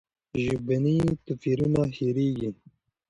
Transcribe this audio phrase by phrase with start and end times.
[0.43, 0.95] ژبني
[1.25, 2.49] توپیرونه هېرېږي.